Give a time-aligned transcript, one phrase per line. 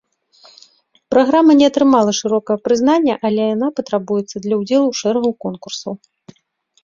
[1.13, 5.93] Праграма не атрымала шырокага прызнання, але яна патрабуецца для ўдзелу ў шэрагу конкурсаў.